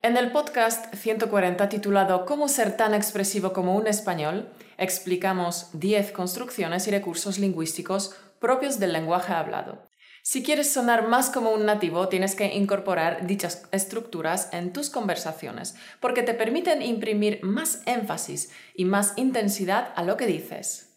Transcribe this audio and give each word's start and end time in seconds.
En 0.00 0.16
el 0.16 0.30
podcast 0.30 0.94
140 0.94 1.68
titulado 1.68 2.24
¿Cómo 2.24 2.46
ser 2.46 2.76
tan 2.76 2.94
expresivo 2.94 3.52
como 3.52 3.74
un 3.74 3.88
español? 3.88 4.48
explicamos 4.76 5.70
10 5.72 6.12
construcciones 6.12 6.86
y 6.86 6.92
recursos 6.92 7.40
lingüísticos 7.40 8.14
propios 8.38 8.78
del 8.78 8.92
lenguaje 8.92 9.32
hablado. 9.32 9.88
Si 10.22 10.44
quieres 10.44 10.72
sonar 10.72 11.08
más 11.08 11.30
como 11.30 11.50
un 11.50 11.66
nativo, 11.66 12.06
tienes 12.08 12.36
que 12.36 12.54
incorporar 12.54 13.26
dichas 13.26 13.66
estructuras 13.72 14.50
en 14.52 14.72
tus 14.72 14.88
conversaciones, 14.88 15.74
porque 15.98 16.22
te 16.22 16.34
permiten 16.34 16.80
imprimir 16.80 17.40
más 17.42 17.82
énfasis 17.84 18.52
y 18.76 18.84
más 18.84 19.14
intensidad 19.16 19.92
a 19.96 20.04
lo 20.04 20.16
que 20.16 20.26
dices. 20.26 20.87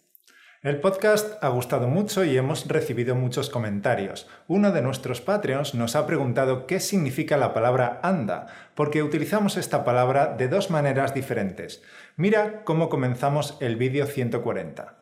El 0.63 0.79
podcast 0.79 1.43
ha 1.43 1.47
gustado 1.47 1.87
mucho 1.87 2.23
y 2.23 2.37
hemos 2.37 2.67
recibido 2.67 3.15
muchos 3.15 3.49
comentarios. 3.49 4.27
Uno 4.47 4.71
de 4.71 4.83
nuestros 4.83 5.19
Patreons 5.19 5.73
nos 5.73 5.95
ha 5.95 6.05
preguntado 6.05 6.67
qué 6.67 6.79
significa 6.79 7.35
la 7.35 7.51
palabra 7.51 7.99
anda, 8.03 8.45
porque 8.75 9.01
utilizamos 9.01 9.57
esta 9.57 9.83
palabra 9.83 10.35
de 10.37 10.49
dos 10.49 10.69
maneras 10.69 11.15
diferentes. 11.15 11.81
Mira 12.15 12.63
cómo 12.63 12.89
comenzamos 12.89 13.57
el 13.59 13.75
vídeo 13.75 14.05
140. 14.05 14.97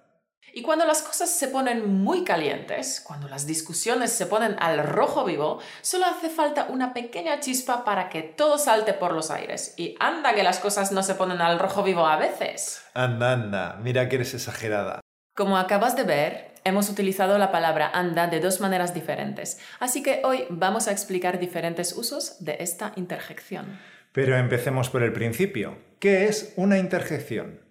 Y 0.53 0.61
cuando 0.61 0.85
las 0.85 1.01
cosas 1.01 1.29
se 1.29 1.49
ponen 1.49 1.93
muy 1.93 2.23
calientes, 2.23 3.03
cuando 3.05 3.27
las 3.27 3.45
discusiones 3.45 4.13
se 4.13 4.27
ponen 4.27 4.55
al 4.61 4.87
rojo 4.87 5.25
vivo, 5.25 5.59
solo 5.81 6.05
hace 6.05 6.29
falta 6.29 6.67
una 6.69 6.93
pequeña 6.93 7.41
chispa 7.41 7.83
para 7.83 8.07
que 8.07 8.21
todo 8.23 8.57
salte 8.57 8.93
por 8.93 9.11
los 9.11 9.29
aires. 9.29 9.73
Y 9.75 9.97
anda 9.99 10.33
que 10.33 10.43
las 10.43 10.59
cosas 10.59 10.93
no 10.93 11.03
se 11.03 11.15
ponen 11.15 11.41
al 11.41 11.59
rojo 11.59 11.83
vivo 11.83 12.05
a 12.05 12.15
veces. 12.15 12.81
Anda, 12.93 13.33
anda, 13.33 13.77
mira 13.83 14.07
que 14.07 14.15
eres 14.15 14.33
exagerada. 14.33 14.98
Como 15.39 15.57
acabas 15.57 15.95
de 15.95 16.03
ver, 16.03 16.51
hemos 16.65 16.89
utilizado 16.89 17.37
la 17.37 17.49
palabra 17.49 17.89
anda 17.93 18.27
de 18.27 18.41
dos 18.41 18.59
maneras 18.59 18.93
diferentes, 18.93 19.57
así 19.79 20.03
que 20.03 20.19
hoy 20.25 20.43
vamos 20.49 20.89
a 20.89 20.91
explicar 20.91 21.39
diferentes 21.39 21.95
usos 21.95 22.43
de 22.43 22.57
esta 22.59 22.91
interjección. 22.97 23.79
Pero 24.11 24.35
empecemos 24.35 24.89
por 24.89 25.01
el 25.01 25.13
principio. 25.13 25.77
¿Qué 25.99 26.25
es 26.25 26.51
una 26.57 26.77
interjección? 26.77 27.61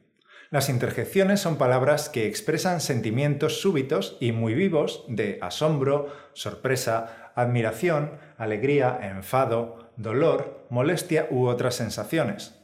Las 0.48 0.70
interjecciones 0.70 1.40
son 1.40 1.58
palabras 1.58 2.08
que 2.08 2.26
expresan 2.26 2.80
sentimientos 2.80 3.60
súbitos 3.60 4.16
y 4.18 4.32
muy 4.32 4.54
vivos 4.54 5.04
de 5.06 5.38
asombro, 5.42 6.10
sorpresa, 6.32 7.32
admiración, 7.34 8.12
alegría, 8.38 8.98
enfado, 9.02 9.90
dolor, 9.98 10.64
molestia 10.70 11.26
u 11.30 11.48
otras 11.48 11.74
sensaciones. 11.74 12.54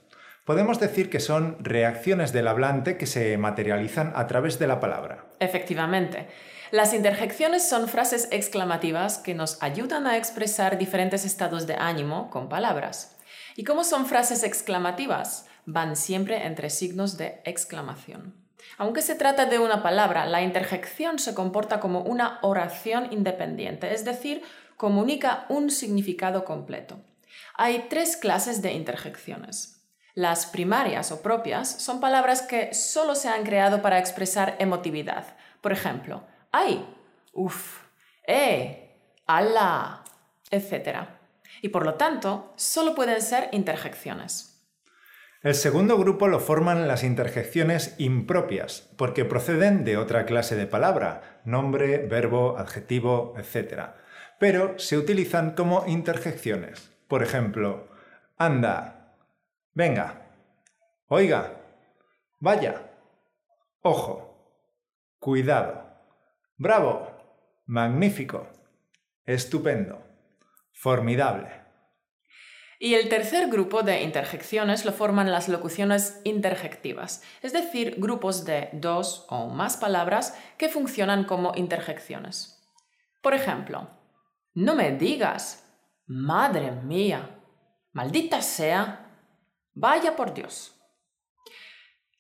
Podemos 0.44 0.78
decir 0.78 1.08
que 1.08 1.20
son 1.20 1.56
reacciones 1.58 2.34
del 2.34 2.48
hablante 2.48 2.98
que 2.98 3.06
se 3.06 3.38
materializan 3.38 4.12
a 4.14 4.26
través 4.26 4.58
de 4.58 4.66
la 4.66 4.78
palabra. 4.78 5.24
Efectivamente. 5.40 6.28
Las 6.70 6.92
interjecciones 6.92 7.66
son 7.66 7.88
frases 7.88 8.28
exclamativas 8.30 9.16
que 9.16 9.34
nos 9.34 9.62
ayudan 9.62 10.06
a 10.06 10.18
expresar 10.18 10.76
diferentes 10.76 11.24
estados 11.24 11.66
de 11.66 11.76
ánimo 11.76 12.28
con 12.28 12.50
palabras. 12.50 13.16
¿Y 13.56 13.64
cómo 13.64 13.84
son 13.84 14.04
frases 14.04 14.42
exclamativas? 14.42 15.46
Van 15.64 15.96
siempre 15.96 16.44
entre 16.44 16.68
signos 16.68 17.16
de 17.16 17.40
exclamación. 17.46 18.34
Aunque 18.76 19.00
se 19.00 19.14
trata 19.14 19.46
de 19.46 19.58
una 19.58 19.82
palabra, 19.82 20.26
la 20.26 20.42
interjección 20.42 21.18
se 21.18 21.32
comporta 21.32 21.80
como 21.80 22.00
una 22.00 22.38
oración 22.42 23.10
independiente, 23.12 23.94
es 23.94 24.04
decir, 24.04 24.42
comunica 24.76 25.46
un 25.48 25.70
significado 25.70 26.44
completo. 26.44 26.98
Hay 27.54 27.86
tres 27.88 28.18
clases 28.18 28.60
de 28.60 28.72
interjecciones. 28.72 29.83
Las 30.14 30.46
primarias 30.46 31.10
o 31.10 31.22
propias 31.22 31.68
son 31.68 32.00
palabras 32.00 32.42
que 32.42 32.72
solo 32.72 33.16
se 33.16 33.28
han 33.28 33.42
creado 33.42 33.82
para 33.82 33.98
expresar 33.98 34.54
emotividad. 34.60 35.36
Por 35.60 35.72
ejemplo, 35.72 36.22
ay, 36.52 36.86
uff, 37.32 37.80
eh, 38.24 38.96
ala, 39.26 40.04
etc. 40.50 41.08
Y 41.62 41.70
por 41.70 41.84
lo 41.84 41.94
tanto, 41.94 42.52
solo 42.54 42.94
pueden 42.94 43.20
ser 43.20 43.48
interjecciones. 43.50 44.54
El 45.42 45.56
segundo 45.56 45.98
grupo 45.98 46.28
lo 46.28 46.38
forman 46.38 46.86
las 46.86 47.02
interjecciones 47.02 47.96
impropias, 47.98 48.88
porque 48.96 49.24
proceden 49.24 49.84
de 49.84 49.96
otra 49.96 50.26
clase 50.26 50.54
de 50.54 50.66
palabra, 50.66 51.40
nombre, 51.44 52.06
verbo, 52.06 52.56
adjetivo, 52.56 53.34
etc. 53.36 53.90
Pero 54.38 54.78
se 54.78 54.96
utilizan 54.96 55.50
como 55.50 55.84
interjecciones. 55.86 56.92
Por 57.08 57.22
ejemplo, 57.22 57.88
anda, 58.38 59.03
Venga, 59.76 60.30
oiga, 61.08 61.60
vaya, 62.38 62.92
ojo, 63.82 64.62
cuidado, 65.18 65.82
bravo, 66.56 67.10
magnífico, 67.66 68.46
estupendo, 69.26 70.00
formidable. 70.72 71.48
Y 72.78 72.94
el 72.94 73.08
tercer 73.08 73.48
grupo 73.48 73.82
de 73.82 74.02
interjecciones 74.02 74.84
lo 74.84 74.92
forman 74.92 75.32
las 75.32 75.48
locuciones 75.48 76.20
interjectivas, 76.22 77.24
es 77.42 77.52
decir, 77.52 77.96
grupos 77.98 78.44
de 78.44 78.68
dos 78.74 79.26
o 79.28 79.48
más 79.48 79.76
palabras 79.76 80.38
que 80.56 80.68
funcionan 80.68 81.24
como 81.24 81.52
interjecciones. 81.56 82.64
Por 83.22 83.34
ejemplo, 83.34 83.88
no 84.54 84.76
me 84.76 84.92
digas, 84.92 85.68
madre 86.06 86.70
mía, 86.70 87.40
maldita 87.92 88.40
sea, 88.40 89.03
Vaya 89.74 90.16
por 90.16 90.34
Dios. 90.34 90.74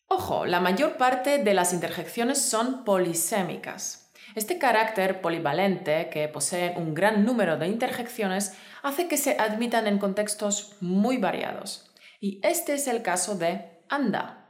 Ojo, 0.06 0.44
la 0.44 0.60
mayor 0.60 0.96
parte 0.96 1.38
de 1.38 1.54
las 1.54 1.72
interjecciones 1.72 2.42
son 2.42 2.84
polisémicas. 2.84 4.12
Este 4.34 4.58
carácter 4.58 5.20
polivalente, 5.20 6.08
que 6.10 6.28
posee 6.28 6.74
un 6.76 6.94
gran 6.94 7.24
número 7.24 7.56
de 7.56 7.68
interjecciones, 7.68 8.54
hace 8.82 9.06
que 9.06 9.16
se 9.16 9.38
admitan 9.38 9.86
en 9.86 9.98
contextos 9.98 10.76
muy 10.80 11.16
variados. 11.16 11.90
Y 12.20 12.40
este 12.42 12.74
es 12.74 12.88
el 12.88 13.02
caso 13.02 13.36
de 13.36 13.82
anda. 13.88 14.48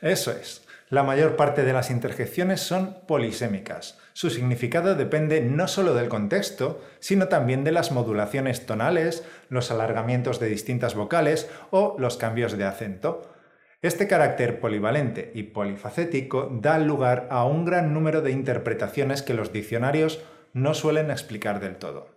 Eso 0.00 0.32
es. 0.32 0.62
La 0.92 1.02
mayor 1.02 1.36
parte 1.36 1.64
de 1.64 1.72
las 1.72 1.90
interjecciones 1.90 2.60
son 2.60 2.98
polisémicas. 3.06 3.98
Su 4.12 4.28
significado 4.28 4.94
depende 4.94 5.40
no 5.40 5.66
solo 5.66 5.94
del 5.94 6.10
contexto, 6.10 6.82
sino 7.00 7.28
también 7.28 7.64
de 7.64 7.72
las 7.72 7.92
modulaciones 7.92 8.66
tonales, 8.66 9.26
los 9.48 9.70
alargamientos 9.70 10.38
de 10.38 10.50
distintas 10.50 10.94
vocales 10.94 11.50
o 11.70 11.96
los 11.98 12.18
cambios 12.18 12.58
de 12.58 12.64
acento. 12.64 13.34
Este 13.80 14.06
carácter 14.06 14.60
polivalente 14.60 15.32
y 15.34 15.44
polifacético 15.44 16.50
da 16.60 16.78
lugar 16.78 17.26
a 17.30 17.46
un 17.46 17.64
gran 17.64 17.94
número 17.94 18.20
de 18.20 18.32
interpretaciones 18.32 19.22
que 19.22 19.32
los 19.32 19.50
diccionarios 19.50 20.22
no 20.52 20.74
suelen 20.74 21.10
explicar 21.10 21.58
del 21.58 21.76
todo. 21.76 22.10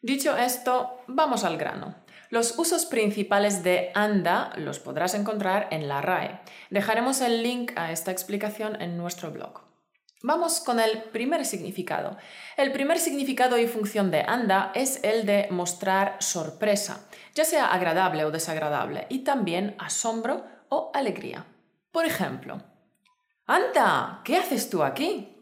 Dicho 0.00 0.34
esto, 0.34 1.02
vamos 1.08 1.44
al 1.44 1.58
grano. 1.58 2.07
Los 2.30 2.58
usos 2.58 2.84
principales 2.84 3.62
de 3.62 3.90
anda 3.94 4.52
los 4.56 4.78
podrás 4.78 5.14
encontrar 5.14 5.68
en 5.70 5.88
la 5.88 6.02
RAE. 6.02 6.40
Dejaremos 6.68 7.22
el 7.22 7.42
link 7.42 7.72
a 7.76 7.90
esta 7.90 8.10
explicación 8.10 8.80
en 8.82 8.98
nuestro 8.98 9.30
blog. 9.30 9.62
Vamos 10.22 10.60
con 10.60 10.78
el 10.80 11.04
primer 11.04 11.46
significado. 11.46 12.18
El 12.56 12.72
primer 12.72 12.98
significado 12.98 13.56
y 13.56 13.66
función 13.66 14.10
de 14.10 14.22
anda 14.22 14.72
es 14.74 15.02
el 15.04 15.24
de 15.24 15.46
mostrar 15.50 16.16
sorpresa, 16.18 17.08
ya 17.34 17.44
sea 17.44 17.72
agradable 17.72 18.24
o 18.24 18.30
desagradable, 18.30 19.06
y 19.08 19.20
también 19.20 19.76
asombro 19.78 20.44
o 20.68 20.90
alegría. 20.92 21.46
Por 21.92 22.04
ejemplo, 22.04 22.60
anda, 23.46 24.20
¿qué 24.24 24.36
haces 24.36 24.68
tú 24.68 24.82
aquí? 24.82 25.34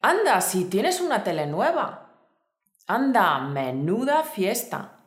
Anda, 0.00 0.40
si 0.40 0.66
tienes 0.66 1.00
una 1.00 1.24
tele 1.24 1.46
nueva. 1.46 2.12
Anda, 2.86 3.40
menuda 3.40 4.22
fiesta. 4.22 4.97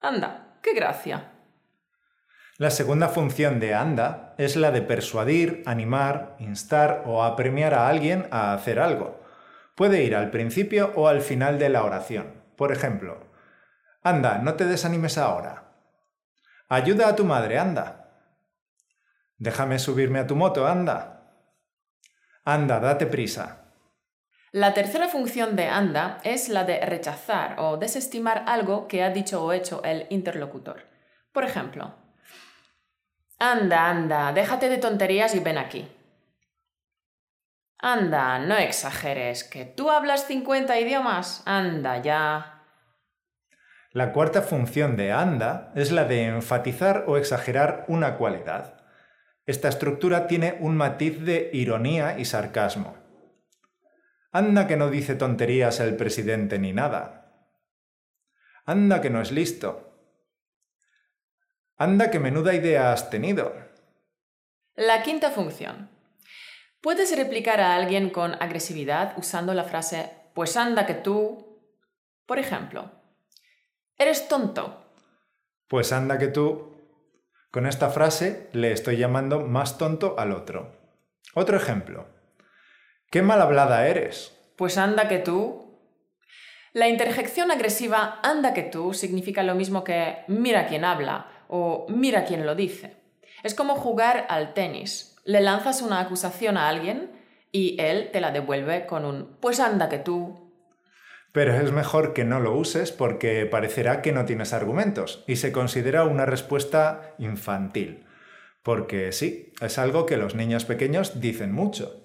Anda, 0.00 0.56
qué 0.62 0.72
gracia. 0.72 1.32
La 2.56 2.70
segunda 2.70 3.08
función 3.08 3.60
de 3.60 3.74
anda 3.74 4.34
es 4.38 4.56
la 4.56 4.70
de 4.70 4.80
persuadir, 4.80 5.62
animar, 5.66 6.36
instar 6.38 7.02
o 7.04 7.22
apremiar 7.22 7.74
a 7.74 7.88
alguien 7.88 8.26
a 8.30 8.54
hacer 8.54 8.80
algo. 8.80 9.20
Puede 9.74 10.02
ir 10.02 10.16
al 10.16 10.30
principio 10.30 10.92
o 10.96 11.08
al 11.08 11.20
final 11.20 11.58
de 11.58 11.68
la 11.68 11.84
oración. 11.84 12.42
Por 12.56 12.72
ejemplo, 12.72 13.26
anda, 14.02 14.38
no 14.38 14.54
te 14.54 14.64
desanimes 14.64 15.18
ahora. 15.18 15.72
Ayuda 16.68 17.08
a 17.08 17.16
tu 17.16 17.24
madre, 17.24 17.58
anda. 17.58 18.10
Déjame 19.36 19.78
subirme 19.78 20.18
a 20.18 20.26
tu 20.26 20.34
moto, 20.34 20.66
anda. 20.66 21.34
Anda, 22.44 22.80
date 22.80 23.06
prisa. 23.06 23.69
La 24.52 24.74
tercera 24.74 25.06
función 25.06 25.54
de 25.54 25.68
anda 25.68 26.18
es 26.24 26.48
la 26.48 26.64
de 26.64 26.84
rechazar 26.84 27.60
o 27.60 27.76
desestimar 27.76 28.42
algo 28.48 28.88
que 28.88 29.04
ha 29.04 29.10
dicho 29.10 29.44
o 29.44 29.52
hecho 29.52 29.80
el 29.84 30.06
interlocutor. 30.10 30.86
Por 31.32 31.44
ejemplo, 31.44 31.94
anda, 33.38 33.88
anda, 33.88 34.32
déjate 34.32 34.68
de 34.68 34.78
tonterías 34.78 35.36
y 35.36 35.38
ven 35.38 35.56
aquí. 35.56 35.88
Anda, 37.78 38.40
no 38.40 38.56
exageres, 38.56 39.44
que 39.44 39.64
tú 39.64 39.88
hablas 39.88 40.26
50 40.26 40.80
idiomas. 40.80 41.42
Anda 41.46 42.02
ya. 42.02 42.64
La 43.92 44.12
cuarta 44.12 44.42
función 44.42 44.96
de 44.96 45.12
anda 45.12 45.72
es 45.76 45.92
la 45.92 46.04
de 46.04 46.24
enfatizar 46.26 47.04
o 47.06 47.16
exagerar 47.16 47.84
una 47.86 48.16
cualidad. 48.16 48.82
Esta 49.46 49.68
estructura 49.68 50.26
tiene 50.26 50.58
un 50.60 50.76
matiz 50.76 51.24
de 51.24 51.50
ironía 51.52 52.18
y 52.18 52.24
sarcasmo. 52.24 52.99
Anda 54.32 54.66
que 54.66 54.76
no 54.76 54.90
dice 54.90 55.16
tonterías 55.16 55.80
el 55.80 55.96
presidente 55.96 56.58
ni 56.58 56.72
nada. 56.72 57.48
Anda 58.64 59.00
que 59.00 59.10
no 59.10 59.20
es 59.20 59.32
listo. 59.32 59.90
Anda, 61.76 62.10
qué 62.10 62.20
menuda 62.20 62.54
idea 62.54 62.92
has 62.92 63.10
tenido. 63.10 63.54
La 64.76 65.02
quinta 65.02 65.30
función. 65.30 65.90
Puedes 66.80 67.16
replicar 67.16 67.60
a 67.60 67.74
alguien 67.74 68.10
con 68.10 68.34
agresividad 68.34 69.14
usando 69.16 69.52
la 69.54 69.64
frase 69.64 70.10
pues 70.34 70.56
anda 70.56 70.86
que 70.86 70.94
tú. 70.94 71.60
Por 72.26 72.38
ejemplo, 72.38 72.90
eres 73.96 74.28
tonto. 74.28 74.84
Pues 75.66 75.92
anda 75.92 76.18
que 76.18 76.28
tú. 76.28 76.76
Con 77.50 77.66
esta 77.66 77.90
frase 77.90 78.48
le 78.52 78.72
estoy 78.72 78.96
llamando 78.96 79.40
más 79.40 79.76
tonto 79.76 80.16
al 80.18 80.32
otro. 80.32 80.76
Otro 81.34 81.56
ejemplo. 81.56 82.19
Qué 83.10 83.22
mal 83.22 83.42
hablada 83.42 83.88
eres. 83.88 84.38
Pues 84.54 84.78
anda 84.78 85.08
que 85.08 85.18
tú. 85.18 85.64
La 86.72 86.88
interjección 86.88 87.50
agresiva 87.50 88.20
anda 88.22 88.54
que 88.54 88.62
tú 88.62 88.94
significa 88.94 89.42
lo 89.42 89.56
mismo 89.56 89.82
que 89.82 90.18
mira 90.28 90.68
quién 90.68 90.84
habla 90.84 91.26
o 91.48 91.86
mira 91.88 92.24
quién 92.24 92.46
lo 92.46 92.54
dice. 92.54 92.98
Es 93.42 93.56
como 93.56 93.74
jugar 93.74 94.26
al 94.28 94.54
tenis. 94.54 95.16
Le 95.24 95.40
lanzas 95.40 95.82
una 95.82 95.98
acusación 95.98 96.56
a 96.56 96.68
alguien 96.68 97.10
y 97.50 97.80
él 97.80 98.10
te 98.12 98.20
la 98.20 98.30
devuelve 98.30 98.86
con 98.86 99.04
un 99.04 99.36
pues 99.40 99.58
anda 99.58 99.88
que 99.88 99.98
tú. 99.98 100.52
Pero 101.32 101.54
es 101.54 101.72
mejor 101.72 102.12
que 102.12 102.24
no 102.24 102.38
lo 102.38 102.54
uses 102.54 102.92
porque 102.92 103.44
parecerá 103.44 104.02
que 104.02 104.12
no 104.12 104.24
tienes 104.24 104.52
argumentos 104.52 105.24
y 105.26 105.34
se 105.34 105.50
considera 105.50 106.04
una 106.04 106.26
respuesta 106.26 107.16
infantil. 107.18 108.06
Porque 108.62 109.10
sí, 109.10 109.52
es 109.60 109.78
algo 109.78 110.06
que 110.06 110.16
los 110.16 110.36
niños 110.36 110.64
pequeños 110.64 111.20
dicen 111.20 111.50
mucho. 111.50 111.99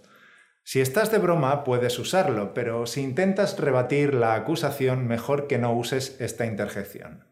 Si 0.68 0.82
estás 0.82 1.12
de 1.12 1.20
broma 1.20 1.64
puedes 1.64 2.00
usarlo, 2.00 2.56
pero 2.56 2.88
si 2.88 3.04
intentas 3.04 3.60
rebatir 3.60 4.16
la 4.16 4.34
acusación, 4.34 5.06
mejor 5.06 5.46
que 5.46 5.60
no 5.60 5.72
uses 5.72 6.20
esta 6.20 6.48
interjección. 6.48 7.24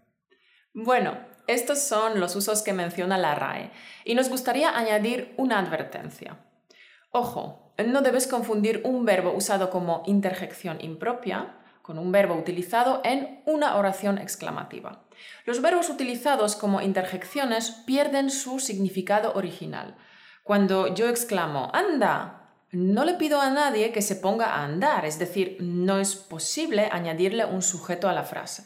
Bueno, 0.71 1.17
estos 1.47 1.79
son 1.79 2.19
los 2.19 2.35
usos 2.35 2.61
que 2.61 2.73
menciona 2.73 3.17
la 3.17 3.33
RAE 3.33 3.71
y 4.05 4.13
nos 4.13 4.29
gustaría 4.29 4.77
añadir 4.77 5.33
una 5.37 5.57
advertencia. 5.57 6.45
Ojo, 7.09 7.73
no 7.83 8.03
debes 8.03 8.27
confundir 8.27 8.81
un 8.83 9.03
verbo 9.03 9.33
usado 9.33 9.71
como 9.71 10.03
interjección 10.05 10.77
impropia 10.79 11.57
con 11.81 11.97
un 11.97 12.11
verbo 12.11 12.35
utilizado 12.35 13.01
en 13.03 13.41
una 13.47 13.77
oración 13.77 14.19
exclamativa. 14.19 15.07
Los 15.45 15.59
verbos 15.59 15.89
utilizados 15.89 16.55
como 16.55 16.81
interjecciones 16.81 17.71
pierden 17.87 18.29
su 18.29 18.59
significado 18.59 19.33
original. 19.33 19.97
Cuando 20.43 20.93
yo 20.93 21.09
exclamo 21.09 21.71
anda, 21.73 22.42
no 22.73 23.05
le 23.05 23.13
pido 23.13 23.39
a 23.39 23.51
nadie 23.51 23.91
que 23.91 24.01
se 24.01 24.15
ponga 24.15 24.47
a 24.47 24.63
andar, 24.63 25.05
es 25.05 25.19
decir, 25.19 25.57
no 25.61 25.99
es 25.99 26.15
posible 26.15 26.89
añadirle 26.91 27.45
un 27.45 27.61
sujeto 27.61 28.09
a 28.09 28.13
la 28.13 28.23
frase. 28.23 28.65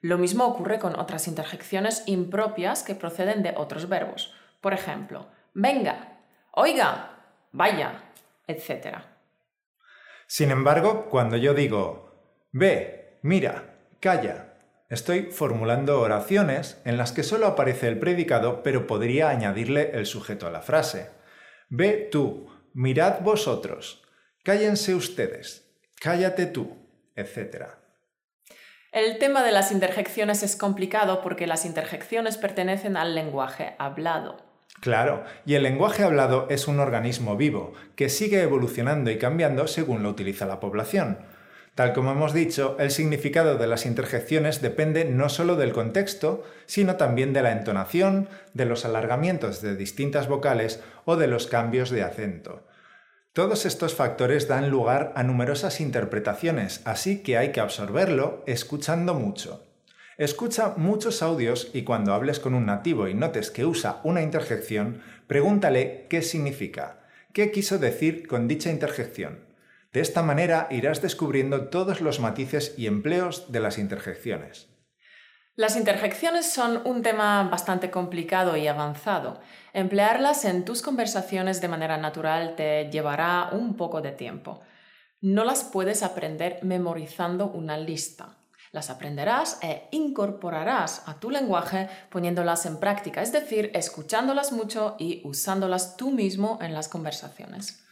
Lo 0.00 0.16
mismo 0.18 0.46
ocurre 0.46 0.78
con 0.78 0.98
otras 0.98 1.28
interjecciones 1.28 2.02
impropias 2.06 2.82
que 2.82 2.94
proceden 2.94 3.42
de 3.42 3.54
otros 3.56 3.88
verbos. 3.88 4.34
Por 4.62 4.72
ejemplo, 4.72 5.28
venga, 5.52 6.18
oiga, 6.52 7.22
vaya, 7.52 8.04
etc. 8.46 8.98
Sin 10.26 10.50
embargo, 10.50 11.08
cuando 11.10 11.36
yo 11.36 11.52
digo 11.52 12.04
ve, 12.50 13.18
mira, 13.22 13.76
calla, 14.00 14.54
estoy 14.88 15.32
formulando 15.32 16.00
oraciones 16.00 16.80
en 16.84 16.96
las 16.96 17.12
que 17.12 17.22
solo 17.24 17.46
aparece 17.46 17.88
el 17.88 17.98
predicado, 17.98 18.62
pero 18.62 18.86
podría 18.86 19.28
añadirle 19.28 19.90
el 19.92 20.06
sujeto 20.06 20.46
a 20.46 20.50
la 20.50 20.62
frase. 20.62 21.10
Ve 21.68 22.08
tú, 22.10 22.53
mirad 22.74 23.20
vosotros, 23.20 24.02
cállense 24.42 24.94
ustedes, 24.94 25.66
cállate 26.00 26.46
tú, 26.46 26.76
etc. 27.16 27.68
El 28.92 29.18
tema 29.18 29.42
de 29.42 29.52
las 29.52 29.72
interjecciones 29.72 30.42
es 30.42 30.56
complicado 30.56 31.22
porque 31.22 31.46
las 31.46 31.64
interjecciones 31.64 32.36
pertenecen 32.36 32.96
al 32.96 33.14
lenguaje 33.14 33.74
hablado. 33.78 34.36
Claro, 34.80 35.24
y 35.46 35.54
el 35.54 35.62
lenguaje 35.62 36.02
hablado 36.02 36.46
es 36.50 36.68
un 36.68 36.80
organismo 36.80 37.36
vivo 37.36 37.72
que 37.96 38.08
sigue 38.08 38.42
evolucionando 38.42 39.10
y 39.10 39.18
cambiando 39.18 39.66
según 39.66 40.02
lo 40.02 40.10
utiliza 40.10 40.46
la 40.46 40.60
población. 40.60 41.18
Tal 41.74 41.92
como 41.92 42.12
hemos 42.12 42.32
dicho, 42.32 42.76
el 42.78 42.92
significado 42.92 43.58
de 43.58 43.66
las 43.66 43.84
interjecciones 43.84 44.62
depende 44.62 45.04
no 45.04 45.28
solo 45.28 45.56
del 45.56 45.72
contexto, 45.72 46.44
sino 46.66 46.94
también 46.94 47.32
de 47.32 47.42
la 47.42 47.50
entonación, 47.50 48.28
de 48.52 48.64
los 48.64 48.84
alargamientos 48.84 49.60
de 49.60 49.74
distintas 49.74 50.28
vocales 50.28 50.80
o 51.04 51.16
de 51.16 51.26
los 51.26 51.48
cambios 51.48 51.90
de 51.90 52.04
acento. 52.04 52.62
Todos 53.32 53.66
estos 53.66 53.94
factores 53.94 54.46
dan 54.46 54.70
lugar 54.70 55.12
a 55.16 55.24
numerosas 55.24 55.80
interpretaciones, 55.80 56.80
así 56.84 57.24
que 57.24 57.36
hay 57.36 57.50
que 57.50 57.58
absorberlo 57.58 58.44
escuchando 58.46 59.14
mucho. 59.14 59.66
Escucha 60.16 60.74
muchos 60.76 61.22
audios 61.22 61.72
y 61.74 61.82
cuando 61.82 62.14
hables 62.14 62.38
con 62.38 62.54
un 62.54 62.66
nativo 62.66 63.08
y 63.08 63.14
notes 63.14 63.50
que 63.50 63.64
usa 63.64 64.00
una 64.04 64.22
interjección, 64.22 65.02
pregúntale 65.26 66.06
qué 66.08 66.22
significa, 66.22 67.00
qué 67.32 67.50
quiso 67.50 67.78
decir 67.78 68.28
con 68.28 68.46
dicha 68.46 68.70
interjección. 68.70 69.52
De 69.94 70.00
esta 70.00 70.24
manera 70.24 70.66
irás 70.72 71.02
descubriendo 71.02 71.68
todos 71.68 72.00
los 72.00 72.18
matices 72.18 72.74
y 72.76 72.88
empleos 72.88 73.52
de 73.52 73.60
las 73.60 73.78
interjecciones. 73.78 74.66
Las 75.54 75.76
interjecciones 75.76 76.50
son 76.50 76.82
un 76.84 77.02
tema 77.02 77.44
bastante 77.44 77.92
complicado 77.92 78.56
y 78.56 78.66
avanzado. 78.66 79.40
Emplearlas 79.72 80.44
en 80.46 80.64
tus 80.64 80.82
conversaciones 80.82 81.60
de 81.60 81.68
manera 81.68 81.96
natural 81.96 82.56
te 82.56 82.90
llevará 82.90 83.50
un 83.52 83.76
poco 83.76 84.00
de 84.00 84.10
tiempo. 84.10 84.62
No 85.20 85.44
las 85.44 85.62
puedes 85.62 86.02
aprender 86.02 86.58
memorizando 86.62 87.46
una 87.46 87.78
lista. 87.78 88.36
Las 88.72 88.90
aprenderás 88.90 89.60
e 89.62 89.86
incorporarás 89.92 91.04
a 91.06 91.20
tu 91.20 91.30
lenguaje 91.30 91.88
poniéndolas 92.10 92.66
en 92.66 92.80
práctica, 92.80 93.22
es 93.22 93.30
decir, 93.30 93.70
escuchándolas 93.74 94.50
mucho 94.50 94.96
y 94.98 95.20
usándolas 95.22 95.96
tú 95.96 96.10
mismo 96.10 96.58
en 96.60 96.74
las 96.74 96.88
conversaciones. 96.88 97.83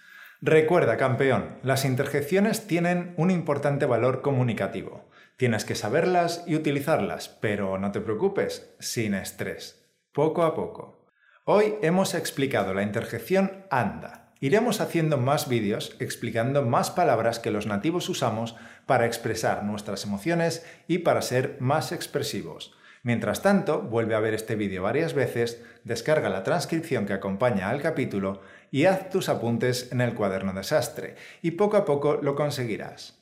Recuerda, 0.44 0.96
campeón, 0.96 1.60
las 1.62 1.84
interjecciones 1.84 2.66
tienen 2.66 3.14
un 3.16 3.30
importante 3.30 3.86
valor 3.86 4.22
comunicativo. 4.22 5.08
Tienes 5.36 5.64
que 5.64 5.76
saberlas 5.76 6.42
y 6.48 6.56
utilizarlas, 6.56 7.28
pero 7.28 7.78
no 7.78 7.92
te 7.92 8.00
preocupes, 8.00 8.74
sin 8.80 9.14
estrés, 9.14 9.86
poco 10.10 10.42
a 10.42 10.56
poco. 10.56 11.06
Hoy 11.44 11.76
hemos 11.80 12.14
explicado 12.14 12.74
la 12.74 12.82
interjección 12.82 13.64
anda. 13.70 14.32
Iremos 14.40 14.80
haciendo 14.80 15.16
más 15.16 15.46
vídeos 15.46 15.94
explicando 16.00 16.62
más 16.62 16.90
palabras 16.90 17.38
que 17.38 17.52
los 17.52 17.68
nativos 17.68 18.08
usamos 18.08 18.56
para 18.86 19.06
expresar 19.06 19.62
nuestras 19.62 20.02
emociones 20.02 20.66
y 20.88 20.98
para 20.98 21.22
ser 21.22 21.56
más 21.60 21.92
expresivos. 21.92 22.74
Mientras 23.02 23.42
tanto, 23.42 23.82
vuelve 23.82 24.14
a 24.14 24.20
ver 24.20 24.32
este 24.32 24.54
vídeo 24.54 24.82
varias 24.82 25.12
veces, 25.12 25.60
descarga 25.82 26.28
la 26.28 26.44
transcripción 26.44 27.04
que 27.04 27.12
acompaña 27.12 27.68
al 27.68 27.82
capítulo 27.82 28.42
y 28.70 28.84
haz 28.84 29.10
tus 29.10 29.28
apuntes 29.28 29.90
en 29.90 30.00
el 30.00 30.14
cuaderno 30.14 30.52
desastre, 30.52 31.16
y 31.42 31.52
poco 31.52 31.76
a 31.76 31.84
poco 31.84 32.14
lo 32.22 32.36
conseguirás. 32.36 33.18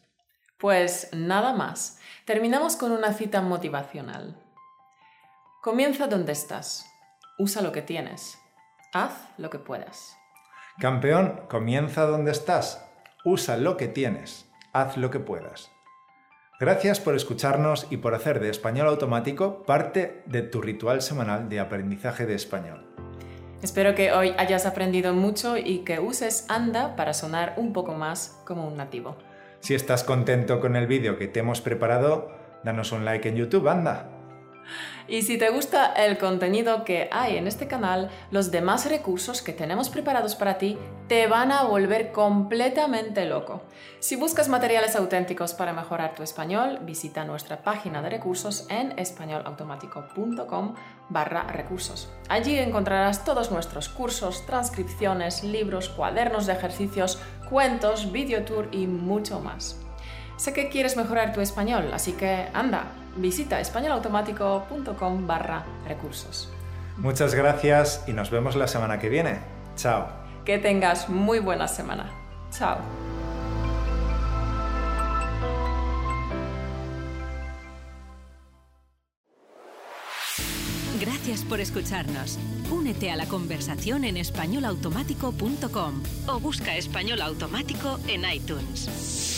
Pues 0.59 1.09
nada 1.15 1.55
más. 1.55 1.99
Terminamos 2.27 2.77
con 2.77 2.93
una 2.93 3.15
cita 3.15 3.41
motivacional. 3.41 4.37
Comienza 5.63 6.07
donde 6.07 6.33
estás. 6.33 6.87
Usa 7.39 7.63
lo 7.63 7.73
que 7.73 7.81
tienes. 7.81 8.39
Haz 8.93 9.13
lo 9.39 9.49
que 9.49 9.59
puedas. 9.59 10.15
Campeón, 10.79 11.47
comienza 11.49 12.05
donde 12.05 12.33
estás. 12.33 12.87
Usa 13.25 13.57
lo 13.57 13.79
que 13.79 13.89
tienes. 13.89 14.47
Haz 14.75 14.99
lo 14.99 15.11
que 15.11 15.21
puedas. 15.21 15.71
Gracias 16.61 17.01
por 17.01 17.15
escucharnos 17.15 17.87
y 17.89 17.97
por 17.97 18.15
hacer 18.15 18.39
de 18.39 18.51
español 18.51 18.87
automático 18.89 19.63
parte 19.63 20.21
de 20.27 20.43
tu 20.43 20.61
ritual 20.61 21.01
semanal 21.01 21.49
de 21.49 21.59
aprendizaje 21.59 22.27
de 22.27 22.35
español. 22.35 22.85
Espero 23.63 23.95
que 23.95 24.13
hoy 24.13 24.35
hayas 24.37 24.67
aprendido 24.67 25.15
mucho 25.15 25.57
y 25.57 25.79
que 25.85 26.01
uses 26.01 26.45
anda 26.51 26.97
para 26.97 27.15
sonar 27.15 27.55
un 27.57 27.73
poco 27.73 27.95
más 27.95 28.43
como 28.45 28.69
un 28.69 28.77
nativo. 28.77 29.17
Si 29.61 29.75
estás 29.75 30.05
contento 30.05 30.61
con 30.61 30.77
el 30.77 30.87
vídeo 30.87 31.17
que 31.17 31.29
te 31.29 31.41
hemos 31.41 31.63
preparado, 31.63 32.31
danos 32.63 32.93
un 32.93 33.07
like 33.07 33.27
en 33.27 33.37
YouTube, 33.37 33.67
anda. 33.67 34.20
Y 35.09 35.23
si 35.23 35.39
te 35.39 35.51
gusta 35.51 35.93
el 35.93 36.19
contenido 36.19 36.85
que 36.85 37.09
hay 37.11 37.37
en 37.37 37.47
este 37.47 37.67
canal, 37.67 38.11
los 38.31 38.51
demás 38.51 38.89
recursos 38.89 39.43
que 39.43 39.53
tenemos 39.53 39.89
preparados 39.89 40.37
para 40.37 40.59
ti 40.59 40.79
te 41.09 41.27
van 41.27 41.51
a 41.51 41.65
volver 41.65 42.13
completamente 42.13 43.25
loco. 43.25 43.63
Si 43.99 44.15
buscas 44.15 44.49
materiales 44.49 44.95
auténticos 44.95 45.53
para 45.53 45.73
mejorar 45.73 46.15
tu 46.15 46.23
español, 46.23 46.79
visita 46.83 47.25
nuestra 47.25 47.63
página 47.63 48.03
de 48.03 48.11
recursos 48.11 48.67
en 48.71 48.97
españolautomático.com 48.99 50.75
barra 51.09 51.43
recursos. 51.43 52.09
Allí 52.29 52.57
encontrarás 52.57 53.25
todos 53.25 53.51
nuestros 53.51 53.89
cursos, 53.89 54.47
transcripciones, 54.47 55.43
libros, 55.43 55.89
cuadernos 55.89 56.47
de 56.47 56.53
ejercicios, 56.53 57.21
cuentos, 57.49 58.13
videotour 58.13 58.69
y 58.71 58.87
mucho 58.87 59.41
más. 59.41 59.77
Sé 60.41 60.55
que 60.55 60.71
quieres 60.71 60.97
mejorar 60.97 61.35
tu 61.35 61.43
español, 61.43 61.91
así 61.93 62.13
que 62.13 62.49
anda, 62.55 62.85
visita 63.15 63.61
españolautomático.com 63.61 65.27
barra 65.27 65.67
recursos. 65.87 66.51
Muchas 66.97 67.35
gracias 67.35 68.05
y 68.07 68.15
nos 68.15 68.31
vemos 68.31 68.57
la 68.57 68.67
semana 68.67 68.99
que 68.99 69.11
viene. 69.11 69.41
Chao. 69.77 70.09
Que 70.47 70.57
tengas 70.57 71.11
muy 71.11 71.41
buena 71.41 71.69
semana. 71.69 72.11
Chao. 72.51 72.79
Gracias 80.99 81.45
por 81.45 81.61
escucharnos. 81.61 82.39
Únete 82.71 83.11
a 83.11 83.17
la 83.17 83.27
conversación 83.27 84.05
en 84.05 84.17
españolautomático.com 84.17 86.03
o 86.29 86.41
busca 86.41 86.77
español 86.77 87.21
automático 87.21 87.99
en 88.09 88.25
iTunes. 88.25 89.30